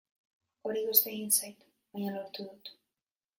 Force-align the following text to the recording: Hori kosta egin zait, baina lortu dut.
Hori 0.69 0.79
kosta 0.87 1.11
egin 1.11 1.29
zait, 1.41 1.67
baina 1.93 2.15
lortu 2.17 2.47
dut. 2.49 2.73